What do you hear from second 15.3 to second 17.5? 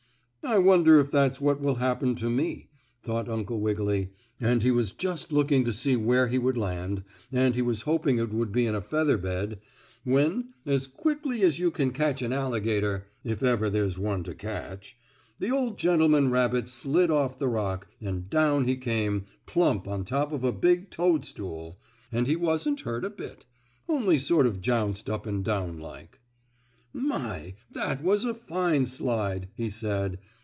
the old gentleman rabbit slid off the